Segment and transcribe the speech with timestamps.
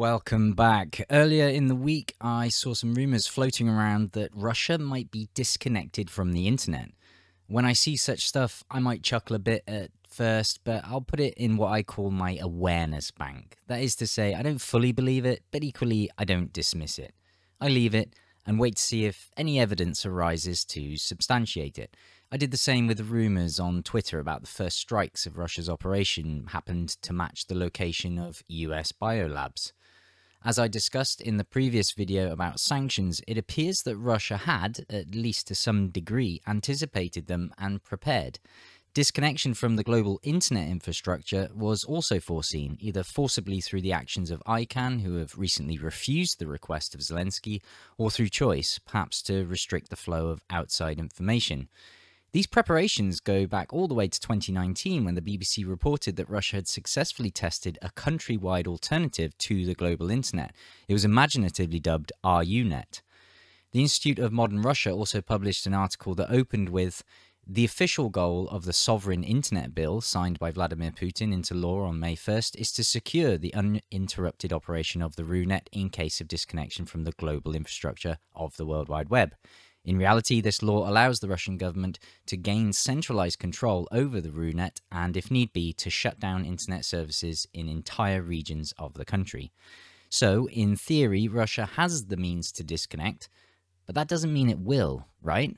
[0.00, 1.04] Welcome back.
[1.10, 6.08] Earlier in the week, I saw some rumors floating around that Russia might be disconnected
[6.08, 6.92] from the internet.
[7.48, 11.20] When I see such stuff, I might chuckle a bit at first, but I'll put
[11.20, 13.58] it in what I call my awareness bank.
[13.66, 17.12] That is to say, I don't fully believe it, but equally, I don't dismiss it.
[17.60, 18.14] I leave it
[18.46, 21.94] and wait to see if any evidence arises to substantiate it.
[22.32, 25.68] I did the same with the rumours on Twitter about the first strikes of Russia's
[25.68, 29.72] operation happened to match the location of US biolabs.
[30.42, 35.14] As I discussed in the previous video about sanctions, it appears that Russia had, at
[35.14, 38.38] least to some degree, anticipated them and prepared.
[38.94, 44.42] Disconnection from the global internet infrastructure was also foreseen, either forcibly through the actions of
[44.46, 47.60] ICANN, who have recently refused the request of Zelensky,
[47.98, 51.68] or through choice, perhaps to restrict the flow of outside information.
[52.32, 56.56] These preparations go back all the way to 2019 when the BBC reported that Russia
[56.56, 60.54] had successfully tested a countrywide alternative to the global internet.
[60.86, 63.02] It was imaginatively dubbed RUNet.
[63.72, 67.02] The Institute of Modern Russia also published an article that opened with
[67.44, 71.98] the official goal of the sovereign internet bill signed by Vladimir Putin into law on
[71.98, 76.86] May 1st is to secure the uninterrupted operation of the RUNet in case of disconnection
[76.86, 79.34] from the global infrastructure of the World Wide Web.
[79.84, 84.80] In reality, this law allows the Russian government to gain centralized control over the RUNet
[84.92, 89.52] and, if need be, to shut down internet services in entire regions of the country.
[90.10, 93.28] So, in theory, Russia has the means to disconnect,
[93.86, 95.56] but that doesn't mean it will, right?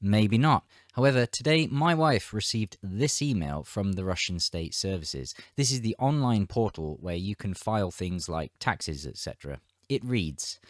[0.00, 0.64] Maybe not.
[0.92, 5.34] However, today my wife received this email from the Russian state services.
[5.56, 9.60] This is the online portal where you can file things like taxes, etc.
[9.88, 10.60] It reads,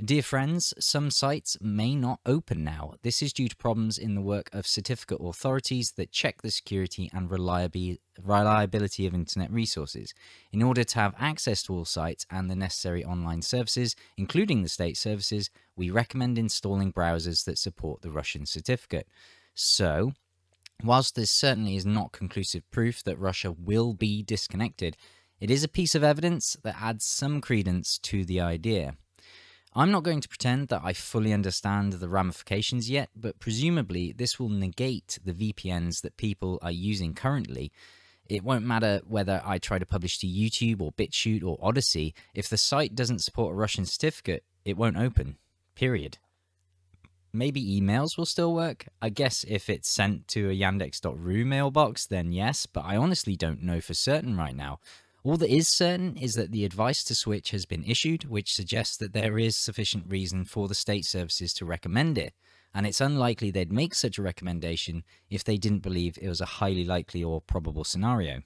[0.00, 2.94] Dear friends, some sites may not open now.
[3.02, 7.10] This is due to problems in the work of certificate authorities that check the security
[7.12, 10.14] and reliability of internet resources.
[10.50, 14.68] In order to have access to all sites and the necessary online services, including the
[14.68, 19.06] state services, we recommend installing browsers that support the Russian certificate.
[19.54, 20.14] So,
[20.82, 24.96] whilst this certainly is not conclusive proof that Russia will be disconnected,
[25.38, 28.96] it is a piece of evidence that adds some credence to the idea.
[29.74, 34.38] I'm not going to pretend that I fully understand the ramifications yet, but presumably this
[34.38, 37.72] will negate the VPNs that people are using currently.
[38.28, 42.50] It won't matter whether I try to publish to YouTube or BitChute or Odysee, if
[42.50, 45.38] the site doesn't support a Russian certificate, it won't open.
[45.74, 46.18] Period.
[47.32, 48.88] Maybe emails will still work.
[49.00, 53.62] I guess if it's sent to a yandex.ru mailbox, then yes, but I honestly don't
[53.62, 54.80] know for certain right now.
[55.24, 58.96] All that is certain is that the advice to switch has been issued, which suggests
[58.96, 62.34] that there is sufficient reason for the state services to recommend it,
[62.74, 66.56] and it's unlikely they'd make such a recommendation if they didn't believe it was a
[66.58, 68.42] highly likely or probable scenario.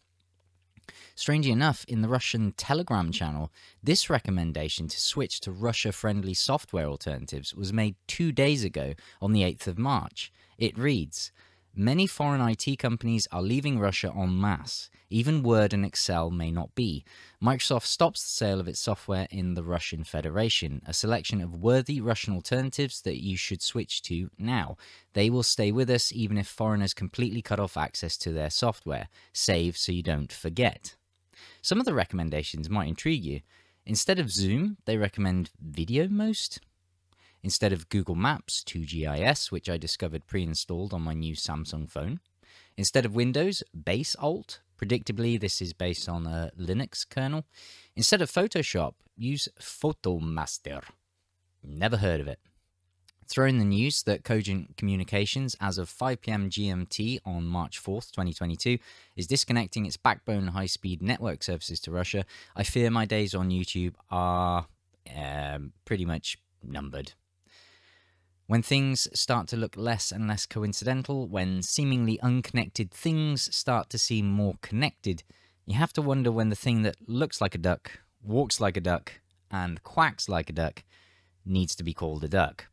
[1.14, 3.50] Strangely enough, in the Russian Telegram channel,
[3.82, 9.32] this recommendation to switch to Russia friendly software alternatives was made two days ago on
[9.32, 10.30] the 8th of March.
[10.58, 11.32] It reads
[11.78, 14.88] Many foreign IT companies are leaving Russia en masse.
[15.10, 17.04] Even Word and Excel may not be.
[17.42, 22.00] Microsoft stops the sale of its software in the Russian Federation, a selection of worthy
[22.00, 24.78] Russian alternatives that you should switch to now.
[25.12, 29.08] They will stay with us even if foreigners completely cut off access to their software.
[29.34, 30.96] Save so you don't forget.
[31.60, 33.42] Some of the recommendations might intrigue you.
[33.84, 36.58] Instead of Zoom, they recommend VideoMost.
[37.46, 42.18] Instead of Google Maps, 2GIS, which I discovered pre-installed on my new Samsung phone.
[42.76, 44.58] Instead of Windows, Base Alt.
[44.76, 47.44] Predictably, this is based on a Linux kernel.
[47.94, 50.82] Instead of Photoshop, use Photomaster.
[51.62, 52.40] Never heard of it.
[53.28, 58.10] Throw in the news that Cogent Communications, as of 5 pm GMT on March 4th,
[58.10, 58.76] 2022,
[59.14, 62.24] is disconnecting its backbone high speed network services to Russia.
[62.56, 64.66] I fear my days on YouTube are
[65.16, 67.12] um, pretty much numbered.
[68.48, 73.98] When things start to look less and less coincidental, when seemingly unconnected things start to
[73.98, 75.24] seem more connected,
[75.64, 78.80] you have to wonder when the thing that looks like a duck, walks like a
[78.80, 79.20] duck,
[79.50, 80.84] and quacks like a duck
[81.44, 82.68] needs to be called a duck.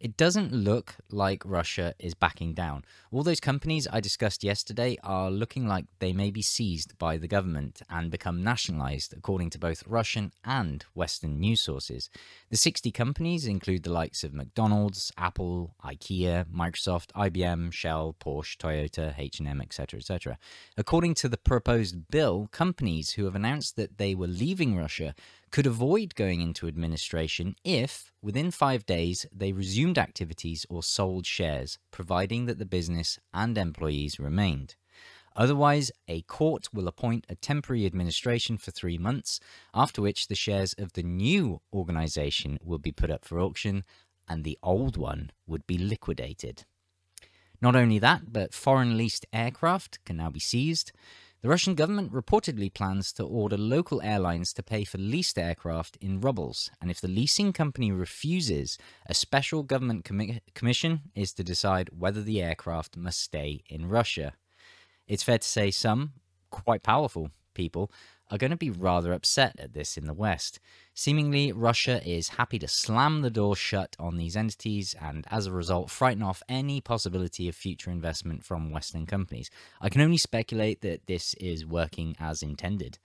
[0.00, 2.84] It doesn't look like Russia is backing down.
[3.10, 7.26] All those companies I discussed yesterday are looking like they may be seized by the
[7.26, 12.10] government and become nationalized, according to both Russian and Western news sources.
[12.50, 19.18] The 60 companies include the likes of McDonald's, Apple, IKEA, Microsoft, IBM, Shell, Porsche, Toyota,
[19.18, 20.38] H&M, etc., etc.
[20.76, 25.14] According to the proposed bill, companies who have announced that they were leaving Russia
[25.50, 31.78] could avoid going into administration if, within five days, they resumed activities or sold shares,
[31.90, 34.76] providing that the business and employees remained.
[35.36, 39.38] Otherwise, a court will appoint a temporary administration for three months,
[39.72, 43.84] after which the shares of the new organisation will be put up for auction
[44.28, 46.64] and the old one would be liquidated.
[47.60, 50.92] Not only that, but foreign leased aircraft can now be seized.
[51.40, 56.20] The Russian government reportedly plans to order local airlines to pay for leased aircraft in
[56.20, 58.76] rubles, and if the leasing company refuses,
[59.06, 64.32] a special government commi- commission is to decide whether the aircraft must stay in Russia.
[65.06, 66.14] It's fair to say some,
[66.50, 67.92] quite powerful people,
[68.30, 70.60] are going to be rather upset at this in the West.
[70.94, 75.52] Seemingly, Russia is happy to slam the door shut on these entities and, as a
[75.52, 79.50] result, frighten off any possibility of future investment from Western companies.
[79.80, 82.98] I can only speculate that this is working as intended.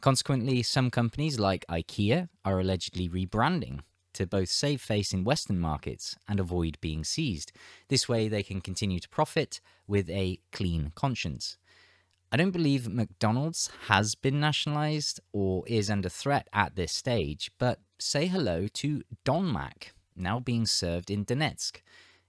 [0.00, 3.80] Consequently, some companies like IKEA are allegedly rebranding
[4.12, 7.52] to both save face in Western markets and avoid being seized.
[7.88, 11.56] This way, they can continue to profit with a clean conscience.
[12.30, 17.80] I don't believe McDonald's has been nationalized or is under threat at this stage, but
[17.98, 21.80] say hello to Donmac, now being served in Donetsk.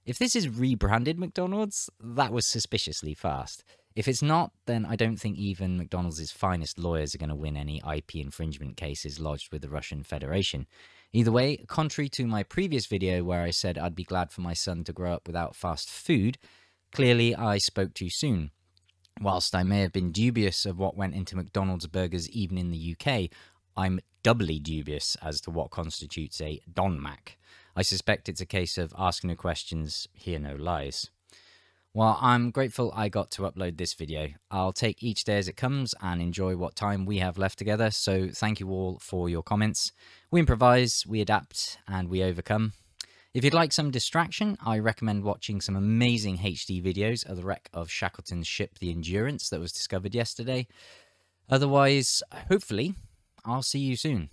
[0.05, 3.65] If this is rebranded McDonald's, that was suspiciously fast.
[3.93, 7.57] If it's not, then I don't think even McDonald's finest lawyers are going to win
[7.57, 10.65] any IP infringement cases lodged with the Russian Federation.
[11.11, 14.53] Either way, contrary to my previous video where I said I'd be glad for my
[14.53, 16.37] son to grow up without fast food,
[16.93, 18.51] clearly I spoke too soon.
[19.21, 22.95] Whilst I may have been dubious of what went into McDonald's burgers even in the
[22.95, 23.29] UK,
[23.75, 27.37] I'm doubly dubious as to what constitutes a Don Mac.
[27.75, 31.09] I suspect it's a case of asking no questions, hear no lies.
[31.93, 34.29] Well, I'm grateful I got to upload this video.
[34.51, 37.91] I'll take each day as it comes and enjoy what time we have left together,
[37.91, 39.91] so thank you all for your comments.
[40.31, 42.73] We improvise, we adapt, and we overcome.
[43.31, 47.69] If you'd like some distraction, I recommend watching some amazing HD videos of the wreck
[47.71, 50.67] of Shackleton's ship, the Endurance, that was discovered yesterday.
[51.47, 52.95] Otherwise, hopefully,
[53.45, 54.31] I'll see you soon.